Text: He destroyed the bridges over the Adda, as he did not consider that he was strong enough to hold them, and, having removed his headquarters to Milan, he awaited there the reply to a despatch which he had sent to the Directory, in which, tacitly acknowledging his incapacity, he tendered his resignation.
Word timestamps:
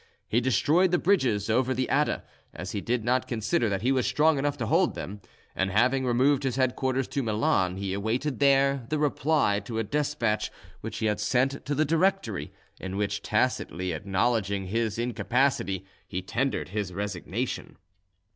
He 0.27 0.41
destroyed 0.41 0.89
the 0.89 0.97
bridges 0.97 1.47
over 1.47 1.75
the 1.75 1.87
Adda, 1.87 2.23
as 2.55 2.71
he 2.71 2.81
did 2.81 3.03
not 3.03 3.27
consider 3.27 3.69
that 3.69 3.83
he 3.83 3.91
was 3.91 4.07
strong 4.07 4.39
enough 4.39 4.57
to 4.57 4.65
hold 4.65 4.95
them, 4.95 5.21
and, 5.55 5.69
having 5.69 6.07
removed 6.07 6.41
his 6.41 6.55
headquarters 6.55 7.07
to 7.09 7.21
Milan, 7.21 7.77
he 7.77 7.93
awaited 7.93 8.39
there 8.39 8.87
the 8.89 8.97
reply 8.97 9.59
to 9.59 9.77
a 9.77 9.83
despatch 9.83 10.51
which 10.79 10.97
he 10.97 11.05
had 11.05 11.19
sent 11.19 11.63
to 11.67 11.75
the 11.75 11.85
Directory, 11.85 12.51
in 12.79 12.97
which, 12.97 13.21
tacitly 13.21 13.91
acknowledging 13.91 14.65
his 14.65 14.97
incapacity, 14.97 15.85
he 16.07 16.23
tendered 16.23 16.69
his 16.69 16.91
resignation. 16.91 17.77